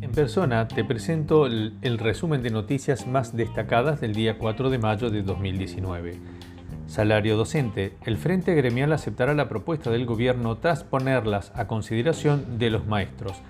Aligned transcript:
En 0.00 0.10
persona 0.12 0.66
te 0.66 0.84
presento 0.84 1.46
el, 1.46 1.98
resumen 1.98 2.42
de 2.42 2.50
noticias 2.50 3.06
más 3.06 3.36
destacadas 3.36 4.00
del 4.00 4.14
día 4.14 4.38
4 4.38 4.70
de 4.70 4.78
mayo 4.78 5.10
de 5.10 5.22
2019. 5.22 6.18
Salario 6.86 7.36
docente. 7.36 7.96
El 8.04 8.16
Frente 8.16 8.54
Gremial 8.54 8.92
aceptará 8.92 9.34
la 9.34 9.48
propuesta 9.48 9.90
del 9.90 10.06
gobierno 10.06 10.58
tras 10.58 10.82
ponerlas 10.82 11.52
a 11.54 11.66
consideración 11.68 12.58
de 12.58 12.70
los 12.70 12.86
maestros. 12.86 13.40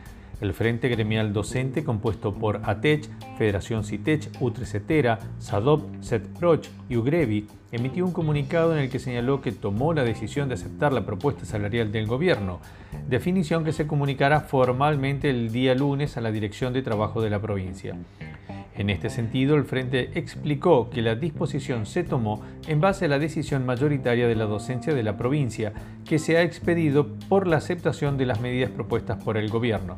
El 0.40 0.54
Frente 0.54 0.88
Gremial 0.88 1.32
Docente, 1.32 1.82
compuesto 1.82 2.32
por 2.32 2.60
ATECH, 2.64 3.08
Federación 3.36 3.84
CITECH, 3.84 4.40
UTRECETERA, 4.40 5.18
SADOP, 5.38 6.00
SETPROCH 6.00 6.68
y 6.88 6.96
UGREVI, 6.96 7.46
emitió 7.72 8.04
un 8.04 8.12
comunicado 8.12 8.72
en 8.72 8.78
el 8.78 8.90
que 8.90 8.98
señaló 8.98 9.40
que 9.40 9.52
tomó 9.52 9.92
la 9.92 10.04
decisión 10.04 10.48
de 10.48 10.54
aceptar 10.54 10.92
la 10.92 11.04
propuesta 11.04 11.44
salarial 11.44 11.90
del 11.90 12.06
gobierno, 12.06 12.60
definición 13.08 13.64
que 13.64 13.72
se 13.72 13.86
comunicará 13.86 14.40
formalmente 14.40 15.28
el 15.28 15.50
día 15.50 15.74
lunes 15.74 16.16
a 16.16 16.20
la 16.20 16.30
Dirección 16.30 16.72
de 16.72 16.82
Trabajo 16.82 17.20
de 17.20 17.30
la 17.30 17.40
provincia. 17.40 17.96
En 18.78 18.90
este 18.90 19.10
sentido, 19.10 19.56
el 19.56 19.64
Frente 19.64 20.10
explicó 20.14 20.88
que 20.88 21.02
la 21.02 21.16
disposición 21.16 21.84
se 21.84 22.04
tomó 22.04 22.42
en 22.68 22.80
base 22.80 23.06
a 23.06 23.08
la 23.08 23.18
decisión 23.18 23.66
mayoritaria 23.66 24.28
de 24.28 24.36
la 24.36 24.44
docencia 24.44 24.94
de 24.94 25.02
la 25.02 25.16
provincia, 25.16 25.72
que 26.04 26.20
se 26.20 26.36
ha 26.36 26.42
expedido 26.42 27.08
por 27.28 27.48
la 27.48 27.56
aceptación 27.56 28.16
de 28.16 28.26
las 28.26 28.40
medidas 28.40 28.70
propuestas 28.70 29.22
por 29.22 29.36
el 29.36 29.50
gobierno. 29.50 29.96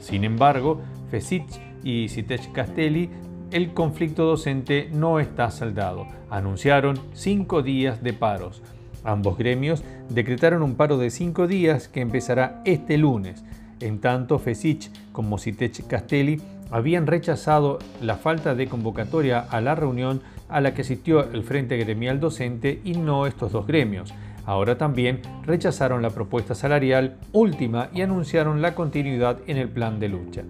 Sin 0.00 0.24
embargo, 0.24 0.80
FESIC 1.10 1.44
y 1.84 2.08
CITECH 2.08 2.50
Castelli 2.52 3.10
el 3.50 3.74
conflicto 3.74 4.24
docente 4.24 4.88
no 4.90 5.20
está 5.20 5.50
saldado. 5.50 6.06
Anunciaron 6.30 6.98
cinco 7.12 7.62
días 7.62 8.02
de 8.02 8.14
paros. 8.14 8.62
Ambos 9.04 9.36
gremios 9.36 9.84
decretaron 10.08 10.62
un 10.62 10.76
paro 10.76 10.96
de 10.96 11.10
cinco 11.10 11.46
días 11.46 11.88
que 11.88 12.00
empezará 12.00 12.62
este 12.64 12.96
lunes. 12.96 13.44
En 13.80 14.00
tanto, 14.00 14.38
FESIC 14.38 15.12
como 15.12 15.36
CITECH 15.36 15.86
Castelli 15.86 16.40
habían 16.70 17.06
rechazado 17.06 17.78
la 18.00 18.16
falta 18.16 18.54
de 18.54 18.68
convocatoria 18.68 19.40
a 19.40 19.60
la 19.60 19.74
reunión 19.74 20.22
a 20.48 20.60
la 20.60 20.74
que 20.74 20.82
asistió 20.82 21.30
el 21.32 21.42
Frente 21.42 21.76
Gremial 21.76 22.20
Docente 22.20 22.80
y 22.84 22.92
no 22.92 23.26
estos 23.26 23.52
dos 23.52 23.66
gremios. 23.66 24.14
Ahora 24.46 24.76
también 24.76 25.22
rechazaron 25.44 26.02
la 26.02 26.10
propuesta 26.10 26.54
salarial 26.54 27.16
última 27.32 27.88
y 27.94 28.02
anunciaron 28.02 28.60
la 28.60 28.74
continuidad 28.74 29.38
en 29.46 29.56
el 29.56 29.68
plan 29.68 29.98
de 29.98 30.08
lucha. 30.08 30.42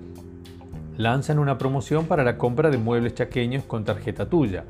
Lanzan 0.96 1.38
una 1.38 1.58
promoción 1.58 2.06
para 2.06 2.24
la 2.24 2.38
compra 2.38 2.70
de 2.70 2.78
muebles 2.78 3.14
chaqueños 3.14 3.64
con 3.64 3.84
tarjeta 3.84 4.28
tuya. 4.28 4.64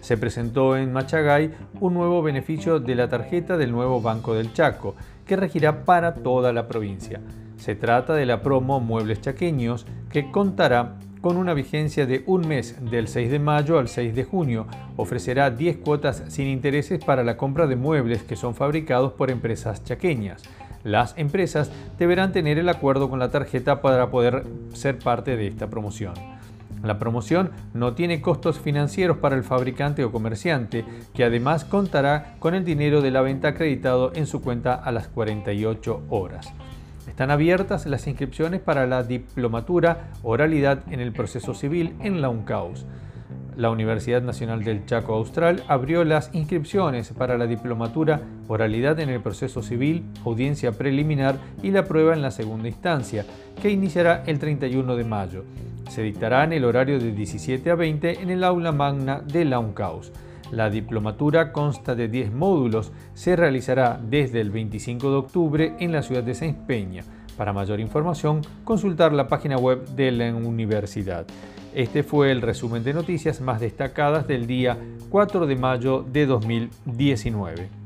Se 0.00 0.16
presentó 0.16 0.76
en 0.76 0.92
Machagay 0.92 1.52
un 1.80 1.94
nuevo 1.94 2.22
beneficio 2.22 2.78
de 2.78 2.94
la 2.94 3.08
tarjeta 3.08 3.56
del 3.56 3.72
nuevo 3.72 4.00
Banco 4.00 4.34
del 4.34 4.52
Chaco, 4.52 4.94
que 5.26 5.36
regirá 5.36 5.84
para 5.84 6.14
toda 6.14 6.52
la 6.52 6.68
provincia. 6.68 7.20
Se 7.56 7.74
trata 7.74 8.14
de 8.14 8.26
la 8.26 8.42
promo 8.42 8.78
Muebles 8.78 9.20
Chaqueños, 9.20 9.86
que 10.10 10.30
contará 10.30 10.96
con 11.20 11.36
una 11.36 11.54
vigencia 11.54 12.06
de 12.06 12.22
un 12.26 12.46
mes 12.46 12.76
del 12.90 13.08
6 13.08 13.30
de 13.30 13.38
mayo 13.38 13.78
al 13.78 13.88
6 13.88 14.14
de 14.14 14.24
junio. 14.24 14.66
Ofrecerá 14.96 15.50
10 15.50 15.78
cuotas 15.78 16.22
sin 16.28 16.46
intereses 16.46 17.04
para 17.04 17.24
la 17.24 17.36
compra 17.36 17.66
de 17.66 17.76
muebles 17.76 18.22
que 18.22 18.36
son 18.36 18.54
fabricados 18.54 19.12
por 19.12 19.30
empresas 19.30 19.84
chaqueñas. 19.84 20.42
Las 20.84 21.14
empresas 21.18 21.70
deberán 21.98 22.32
tener 22.32 22.58
el 22.58 22.68
acuerdo 22.68 23.10
con 23.10 23.18
la 23.18 23.30
tarjeta 23.30 23.82
para 23.82 24.10
poder 24.10 24.44
ser 24.72 24.98
parte 24.98 25.36
de 25.36 25.48
esta 25.48 25.68
promoción. 25.68 26.14
La 26.82 27.00
promoción 27.00 27.50
no 27.74 27.94
tiene 27.94 28.20
costos 28.20 28.60
financieros 28.60 29.18
para 29.18 29.34
el 29.34 29.42
fabricante 29.42 30.04
o 30.04 30.12
comerciante, 30.12 30.84
que 31.12 31.24
además 31.24 31.64
contará 31.64 32.36
con 32.38 32.54
el 32.54 32.64
dinero 32.64 33.02
de 33.02 33.10
la 33.10 33.20
venta 33.20 33.48
acreditado 33.48 34.12
en 34.14 34.26
su 34.28 34.40
cuenta 34.40 34.74
a 34.74 34.92
las 34.92 35.08
48 35.08 36.04
horas. 36.08 36.52
Están 37.08 37.30
abiertas 37.30 37.86
las 37.86 38.06
inscripciones 38.06 38.60
para 38.60 38.86
la 38.86 39.02
diplomatura 39.02 40.10
Oralidad 40.22 40.84
en 40.92 41.00
el 41.00 41.12
Proceso 41.12 41.54
Civil 41.54 41.94
en 42.00 42.20
la 42.20 42.28
UNCAUS. 42.28 42.86
La 43.56 43.70
Universidad 43.70 44.22
Nacional 44.22 44.62
del 44.62 44.86
Chaco 44.86 45.14
Austral 45.14 45.64
abrió 45.66 46.04
las 46.04 46.32
inscripciones 46.32 47.12
para 47.12 47.36
la 47.36 47.48
diplomatura 47.48 48.20
Oralidad 48.46 49.00
en 49.00 49.08
el 49.08 49.20
Proceso 49.20 49.62
Civil, 49.62 50.04
Audiencia 50.24 50.70
Preliminar 50.70 51.38
y 51.60 51.72
la 51.72 51.84
prueba 51.84 52.14
en 52.14 52.22
la 52.22 52.30
segunda 52.30 52.68
instancia, 52.68 53.26
que 53.60 53.70
iniciará 53.70 54.22
el 54.26 54.38
31 54.38 54.94
de 54.94 55.04
mayo. 55.04 55.44
Se 55.90 56.02
dictará 56.02 56.44
en 56.44 56.52
el 56.52 56.64
horario 56.64 57.00
de 57.00 57.10
17 57.10 57.68
a 57.68 57.74
20 57.74 58.22
en 58.22 58.30
el 58.30 58.44
aula 58.44 58.70
magna 58.70 59.20
de 59.20 59.44
la 59.44 59.58
UNCAUS. 59.58 60.12
La 60.50 60.70
diplomatura 60.70 61.52
consta 61.52 61.94
de 61.94 62.08
10 62.08 62.32
módulos. 62.32 62.92
Se 63.14 63.36
realizará 63.36 64.00
desde 64.02 64.40
el 64.40 64.50
25 64.50 65.10
de 65.10 65.16
octubre 65.16 65.74
en 65.78 65.92
la 65.92 66.02
ciudad 66.02 66.22
de 66.22 66.34
Saint 66.34 66.58
Peña. 66.66 67.04
Para 67.36 67.52
mayor 67.52 67.80
información, 67.80 68.40
consultar 68.64 69.12
la 69.12 69.28
página 69.28 69.56
web 69.56 69.86
de 69.90 70.10
la 70.10 70.34
universidad. 70.34 71.26
Este 71.74 72.02
fue 72.02 72.32
el 72.32 72.40
resumen 72.42 72.82
de 72.82 72.94
noticias 72.94 73.40
más 73.40 73.60
destacadas 73.60 74.26
del 74.26 74.46
día 74.46 74.78
4 75.10 75.46
de 75.46 75.56
mayo 75.56 76.02
de 76.02 76.26
2019. 76.26 77.77